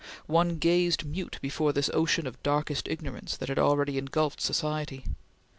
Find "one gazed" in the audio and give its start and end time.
0.25-1.05